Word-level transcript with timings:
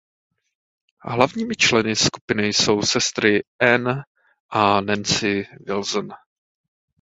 Hlavními 1.05 1.55
členy 1.55 1.95
skupiny 1.95 2.47
jsou 2.47 2.81
sestry 2.81 3.43
Ann 3.59 4.01
a 4.49 4.81
Nancy 4.81 5.47
Wilson. 5.67 6.09